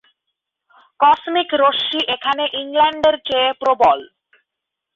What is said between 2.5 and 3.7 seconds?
ইংল্যান্ডের চেয়ে